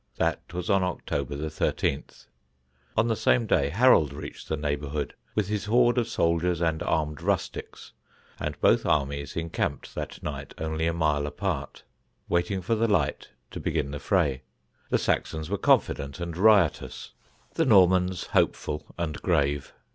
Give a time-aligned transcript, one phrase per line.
[0.15, 2.05] That was on October 13.
[2.97, 7.21] On the same day Harold reached the neighbourhood, with his horde of soldiers and armed
[7.21, 7.91] rustics,
[8.39, 11.83] and both armies encamped that night only a mile apart,
[12.27, 14.41] waiting for the light to begin the fray.
[14.89, 17.11] The Saxons were confident and riotous;
[17.53, 19.71] the Normans hopeful and grave.